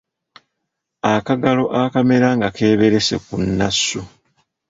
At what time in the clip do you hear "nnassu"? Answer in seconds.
3.43-4.01